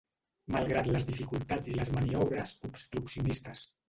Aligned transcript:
Malgrat 0.53 0.87
les 0.95 1.03
dificultats 1.09 1.69
i 1.71 1.75
les 1.79 1.91
maniobres 1.97 2.55
obstruccionistes. 2.71 3.63